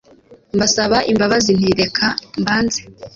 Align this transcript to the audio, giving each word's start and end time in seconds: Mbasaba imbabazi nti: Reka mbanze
Mbasaba 0.55 0.97
imbabazi 1.11 1.51
nti: 1.57 1.69
Reka 1.79 2.05
mbanze 2.41 2.81